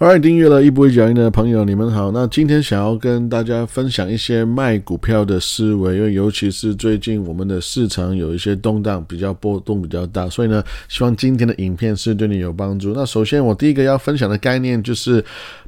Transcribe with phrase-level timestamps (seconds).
[0.00, 2.10] Alright，订阅了一步一脚印的朋友，你们好。
[2.10, 12.94] 那今天想要跟大家分享一些卖股票的思维，因为尤其是最近我们的市场有一些动荡，比较波动比较大，所以呢，希望今天的影片是对你有帮助。
[12.94, 15.22] 那首先，我第一个要分享的概念就是。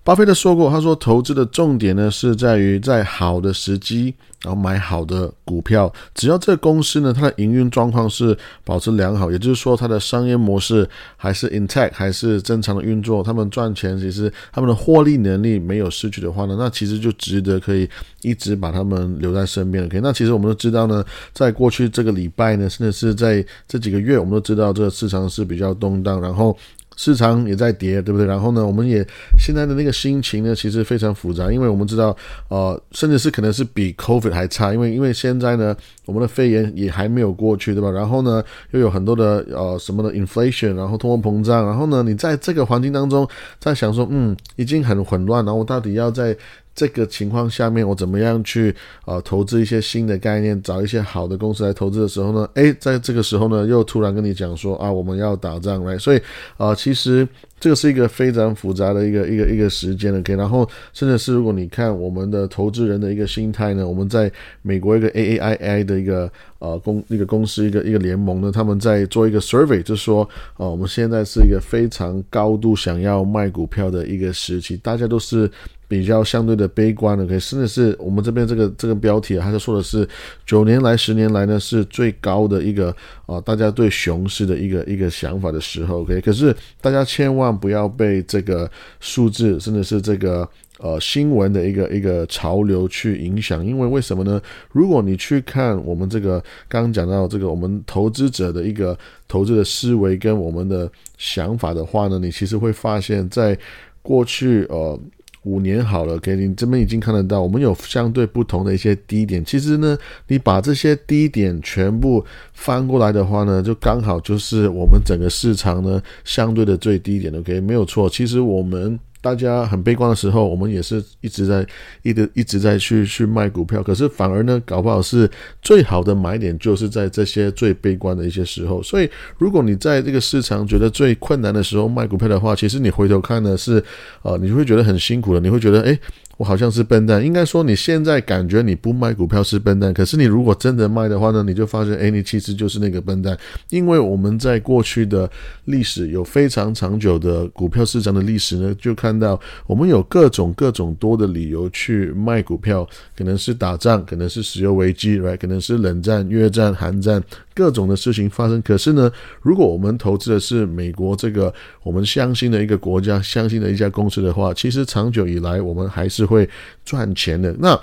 [0.05, 4.13] 巴菲特说过，他说投资的重点呢是在于在好的时机，
[4.43, 5.93] 然后买好的股票。
[6.15, 17.89] 只要这个公司呢，它的营运状况是保持良好，也就是说它的商业模式还是 intact，还是正常的运作，他们赚钱，其实他们的获利能力没有失去的话呢，那其实就值得可以
[18.23, 19.85] 一直把他们留在身边。
[19.85, 26.57] OK，那其实我们都知道呢，在过去这个礼拜呢，甚至是在这几个月，我们都知道这个市场是比较动荡，然后。
[26.97, 28.27] 市场也在跌，对不对？
[28.27, 29.07] 然后呢，我们也
[29.39, 32.17] 现在的那个心情呢，其实非常复杂，因为我们知道，
[32.49, 37.91] 呃，甚至是可能是比 COVID 还差，因为因为现在呢，我们的肺炎也还没有过去，对吧？
[37.91, 43.29] 然后呢，又有很多的呃什么的 inflation，然后通货膨胀，然后呢，你在这个环境当中
[43.59, 46.37] 在想说，嗯，已经很混乱，然后我到底要在。
[46.75, 52.49] 这个情况下面，我怎么样去呃投资一些新的概念，找一些好的公司来投资的时候呢？
[52.55, 56.21] 诶，在这个时候呢，又突然跟你讲说啊，我们要打仗来，所以
[56.57, 57.29] 啊，其实
[57.61, 75.51] 这个是一个非常复杂的一个一个一个时间的 OK，然后甚至是如果你看我们的投资人的一个心态呢，我们在美国一个 A A I I 的一个呃公一个公司一个一个联盟呢，他们在做一个 survey，就是说啊，我们现在是一个非常高度想要卖股票的一个时期，大家都是。
[75.93, 80.09] 比较相对的悲观的，可以甚至是我们这边这个这个标题啊，它是说的是
[80.47, 82.89] 九年来、十年来呢是最高的一个
[83.27, 88.71] 啊，大家对熊市的一个一个想法的时候，OK，可是大家千万不要被这个
[89.01, 90.49] 数字，甚至是这个
[90.79, 94.41] 呃新闻的一个一个潮流去影响，因为为什么呢？
[94.73, 98.99] 如果你去看我们这个刚刚讲到这个我们投资者的一个
[99.29, 103.59] 投资的思维跟我们的想法的话呢，你其实会发现在
[104.01, 104.99] 过去呃。
[105.43, 109.45] 五年好了，OK，你这边已经看得到，我们有相对不同的一些低点。
[109.45, 109.99] 其实呢，
[110.29, 118.09] 你把这些低点全部翻过来的话呢，就刚好就是我们整个市场呢相对的最低点，OK，没有错。
[118.09, 118.99] 其实我们。
[119.23, 121.67] 大家很悲观的时候，我们也是一直在
[122.03, 125.31] 一直一直在去去卖股票，可是反而呢，搞不好是
[125.63, 128.83] 最好的买点，就是在这些最悲观的一些时候。
[128.83, 133.83] 所以，如果你在这个市场觉得最困难的时候卖股票的话，其实你回头看呢，是
[134.23, 135.99] 呃，你会觉得很辛苦的，你会觉得诶。
[136.43, 143.39] 我好像是笨蛋，应该说你现在感觉你不卖股票是笨蛋，可是你如果真的卖的话呢，你就发现，哎，你其实就是那个笨蛋，
[143.71, 145.31] 因为我们在过去的
[145.67, 152.85] 历史有非常长久的股票市场的历史呢，就看到我们有各种各种多的理由去卖股票，
[153.17, 157.23] 可能是打仗，可能是石油危机，right，可能是冷战、越战、韩战。
[157.55, 161.53] 各种的事情发生，可是呢，如果我们投资的是美国这个
[161.83, 166.49] 我们相信的一个国家、相信的一家公司的话，其实长久以来我们还是会
[166.85, 167.55] 赚钱的。
[167.59, 167.79] 那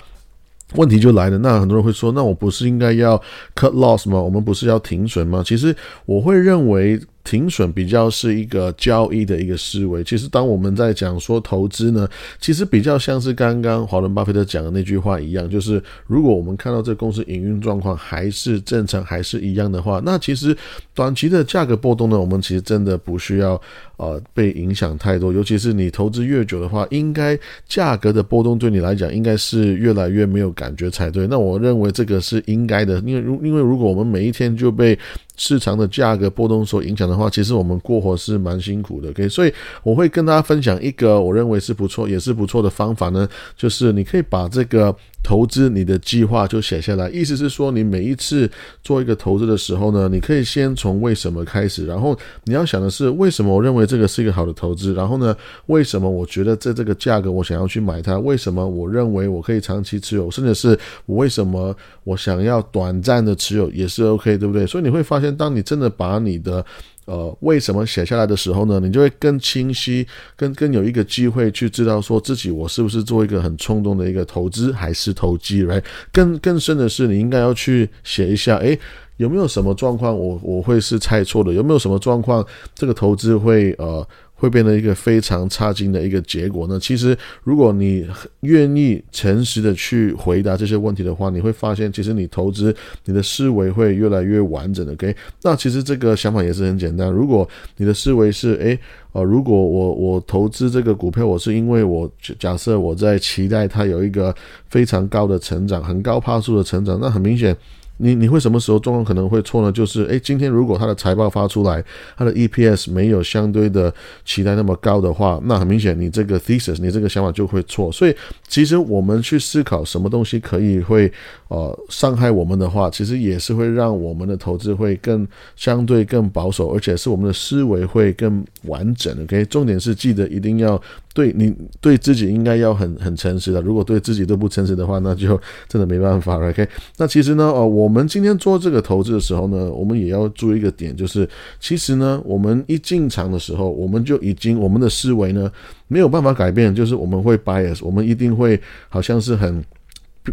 [0.74, 3.16] 问题就来了，那很多人会说，那我不是应该要
[3.54, 4.20] cut loss 吗？
[4.20, 5.42] 我们不是要停损吗？
[5.46, 5.74] 其实
[6.06, 7.00] 我会认为。
[7.22, 10.02] 停损比较是一个交易的一个思维。
[10.02, 12.08] 其实，当我们在讲说投资呢，
[12.40, 20.56] 其实比较像是刚刚华伦巴菲特讲的那句话一样，就是如果我们看到这公司营运状况还是正常，还是一样的话，那其实
[20.94, 23.60] 短期的价格波动呢，我们其实真的不需要
[23.96, 25.32] 呃被影响太多。
[25.32, 27.38] 尤其是你投资越久的话，应该
[27.68, 31.26] 价格的波动对你来讲应该是越来越没有感觉才对。
[31.26, 34.98] 那我认为这个是应该的，因为如因为如果我们每一天就被
[35.40, 39.08] 市场的价格波动所影响的话，其实我们过活是蛮辛苦的。
[39.08, 39.52] OK，所以
[39.82, 44.94] 我会跟大家分享一个我认为是不错，也是不错的方法呢，就是你可以把这个。
[45.22, 48.50] 投资你的计划就写下来，意思是说，你每一次
[48.82, 55.36] 做一个投资的时候呢，你可以先从为什么开始，然后你要想的是为什么我认为这个是一个好的投资，然后呢，
[55.66, 64.66] 为什么我觉得在这个价格我想要去买它，为什么我认为我可以长期持有，甚至是我为什么我想要短暂的持有也是 OK，对不对？
[64.66, 66.64] 所以你会发现，当你真的把你的
[67.06, 68.78] 呃，为什么写下来的时候呢？
[68.78, 70.06] 你就会更清晰，
[70.36, 75.82] 更更有一个机会去知道说自己我是不是做一个很冲动的一个投资，还是投机来？
[76.12, 78.78] 更更深的是，你应该要去写一下，诶，
[79.16, 81.52] 有没有什么状况我我会是猜错的？
[81.52, 84.06] 有没有什么状况这个投资会呃？
[84.40, 86.80] 会变得一个非常差劲的一个结果呢？
[86.80, 87.14] 其实，
[87.44, 88.08] 如果你
[88.40, 94.92] 愿意诚实的去回答这些问题的话，你会发现，其实你投资你的思维会越来越完整的。
[94.94, 97.10] OK，那其实这个想法也是很简单。
[97.10, 97.46] 如果
[97.76, 98.78] 你的思维是，诶，
[99.12, 104.34] 呃，如果我我投资这个股票，我是因为我假设我在期待它有一个
[104.70, 107.54] 非常高的成长，很高帕数的成长，那很明显。
[108.00, 109.70] 你你会什么时候状况可能会错呢？
[109.70, 111.84] 就是诶，今天如果它的财报发出来，
[112.16, 113.92] 它的 EPS 没有相对的
[114.24, 117.92] 期待那么高的话，那很明显你这个 thesis 你这个想法就会错。
[117.92, 118.16] 所以
[118.48, 121.12] 其实我们去思考什么东西可以会
[121.48, 129.14] 呃伤害我们的话，其实也是会让我们的投资会更相对更保守，而且是我们的思维会更完整。
[129.24, 130.80] OK，重点是记得一定要。
[131.12, 136.48] 对你对自己应该要很很诚实的，如果对自己都不诚实的话，那就真的没办法了。
[136.50, 136.66] OK，
[136.98, 141.28] 那其实呢，哦，我们今天做这个投资的时候呢，我们也要注意一个点，就是
[141.58, 145.50] 其实呢，我们一进场的时候，我们就已经我们的思维呢
[145.88, 149.64] 没有办法改变，就是我们会 bias，我们一定会好像是很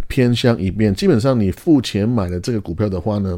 [0.07, 0.93] 偏向一边。
[0.93, 3.37] 基本上你付钱买了这个股票的话呢。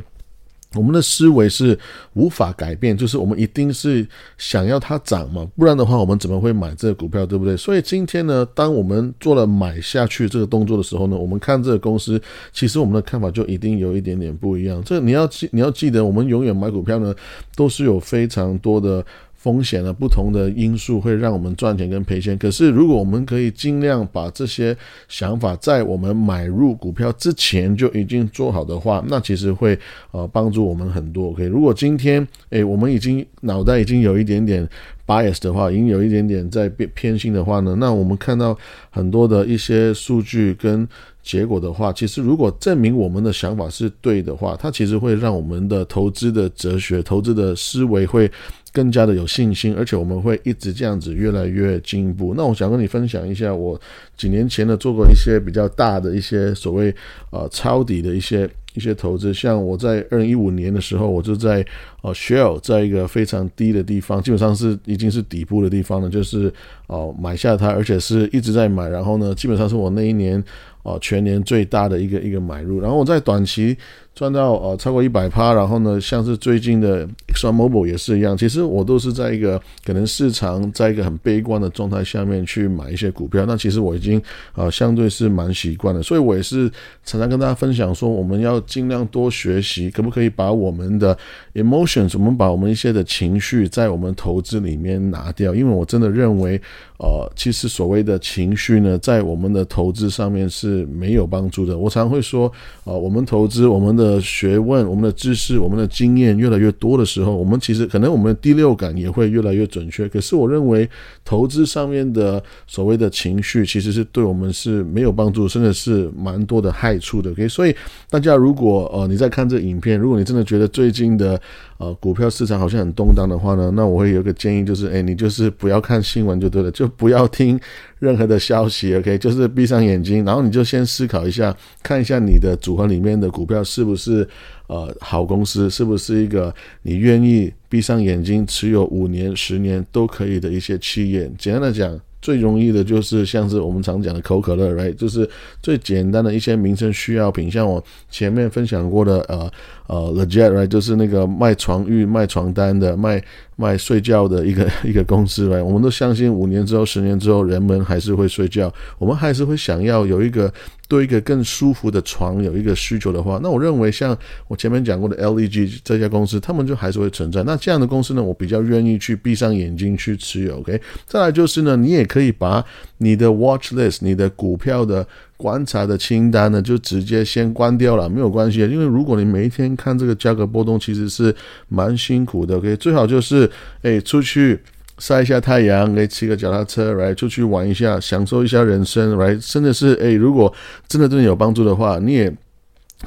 [0.76, 1.78] 我们的思维是
[2.14, 4.08] 无法改变，就是我们一定是
[4.38, 7.58] 想要它涨嘛，不然的话，我们怎么会买这个股票，对不对？
[7.58, 12.22] 所以今天呢，当我们做了买下去这个动作的时候呢，我们看这个公司，
[12.54, 14.80] 其实我们的看法就一定有一点点不一样。
[14.84, 17.16] 这你要记，你要记得，我们永远买股票呢，
[17.56, 19.04] 都是有非常多的。
[19.40, 22.38] 风险的不同的因素会让我们赚钱跟赔钱。
[22.38, 24.76] 可是，如果我们可以尽量把这些
[25.08, 29.80] 想法在我们买入股票之前就已经做好的话，那其实会
[30.12, 31.30] 呃帮助我们很多。
[31.30, 34.68] OK，如果今天诶我们已经脑袋已经有一点点
[35.08, 38.58] bias 的话，已经有一点点在偏偏心的话呢，那我们看到
[38.90, 40.86] 很多的一些数据跟
[41.24, 48.30] 结果的话，其实如果证明我们的想法是对的话，它其实会让我们的投资的哲学、投资的思维会。
[48.72, 52.34] 更加的有信心，而且我们会一直这样子越来越进步。
[52.36, 53.80] 那我想跟你分享一下，我
[54.16, 56.94] 几年前呢做过一些比较大的一些所谓
[57.32, 58.50] 呃抄底的一些
[58.80, 59.34] 一些投资。
[59.34, 61.66] 像我在二零一五年的时候，我就在
[62.02, 66.52] 呃 Shell 在一个非常低的地方，基本上是已经是底部的地方了，就是
[66.88, 68.88] 哦买下它，而且是一直在买。
[68.88, 70.42] 然后呢，基本上是我那一年
[70.84, 72.80] 哦全年最大的一个一个买入。
[72.80, 73.78] 然后我在短期。
[74.16, 78.36] 赚到呃超过一百趴，然后呢，像是最近的 Exxon Mobil 也是一样。
[78.36, 83.46] 其实我都是在一个可能市场在一个很悲观的状态下面去买一些股票。
[83.46, 84.22] 那其实我已经
[84.56, 86.70] 呃相对是蛮习惯的，所以我也是
[87.06, 91.18] 常常跟大家分享说，我们要尽量多学习，可不可以把我们的
[91.56, 95.54] emotions，我们把我们一些的情绪在我们投资里面拿掉？
[95.56, 96.62] 因为我真的认为，
[97.00, 101.78] 呃，其实所谓的情绪呢，在我们的投资上面是没有帮助的。
[101.78, 102.50] 我常会说，
[102.84, 104.20] 呃，我们投资我们的。
[104.40, 110.08] 学问、我们的知识、我们的经验越来越多的时候，我们其实可能我们的第六感也会越来越准确。
[110.10, 110.88] 可是我认为
[111.24, 117.32] 投资上面的所谓的情绪，其实是对我们是没有帮助，甚至是蛮多的害处的。
[117.32, 117.74] OK，所以
[118.10, 121.40] 大家如果呃你在看这影片，如果你真的觉得最近的
[121.78, 127.60] 呃股票市场好像很动荡的话呢，那我会有个建议，就是哎，你就是不要看新闻就对了，就不要听。
[128.00, 131.54] 任何的消息，OK，就是闭上眼睛，然后你就先思考一下，
[131.84, 134.26] 看一下你的组合里面的股票是不是
[134.68, 136.54] 呃好公司，是不是一个
[136.84, 141.30] 你愿意闭上眼睛持有五年、十年都可以的一些企业。
[141.38, 145.30] 简单的讲，最容易的就是像是我们常讲的可口可乐，Right，就是
[145.62, 149.52] 最简单的一些民生需要品，像我前面分享过的呃
[149.88, 153.22] 呃 The Jet，Right，就是那个卖床褥、卖床单的卖。
[153.60, 160.52] 卖睡觉的一个 一个公司来，我们都相信五年之后、十年之后，人们还是会睡觉，我们还是会想要有一个
[160.88, 164.18] 对一个更舒服的床有一个需求的话，那我认为像
[164.48, 167.44] 我前面讲过的 LEG 这家公司，他们就还是会存在。
[167.44, 170.60] 那这样的公司呢，我比较愿意去闭上眼睛去持有。
[170.60, 172.64] OK，再来就是呢，你也可以把
[173.00, 175.06] 你的 Watch List、你的股票的。
[175.40, 178.60] 观察的清单呢，就直接先关掉了，没有关系。
[178.60, 181.34] 因为如果你每一天看这个价格波动，其实是
[181.70, 182.60] 蛮辛苦的。
[182.60, 183.50] 可以最好就是
[183.84, 184.60] 诶出去
[184.98, 190.54] 晒一下太阳，可以骑个脚踏车来出去玩一下，享受一下人生来，真的是诶，如果
[190.90, 192.36] 真的对你有帮助的话，你也。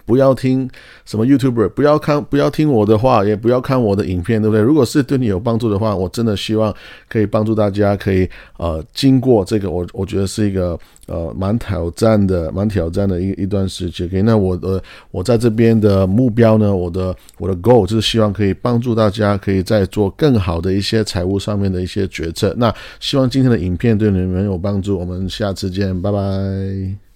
[0.07, 0.69] 不要听
[1.05, 4.63] 什么 YouTuber，不要看，不要听我的话，也不要看我的影片，对不对？
[4.63, 6.75] 如果是对你有帮助的话，我真的希望
[7.09, 14.09] 可以帮助大家，可以呃，经过这个，我我觉得是一个呃蛮挑战的，蛮挑战的一一段时间。
[14.09, 22.55] 可以那我的我在这边的目标呢，我的我的 goal 就是希望可以帮助大家，可以在做更好的一些财务上面的一些决策。
[22.57, 27.12] 那希望今天的影片对你们有帮助，我们下次见，拜拜。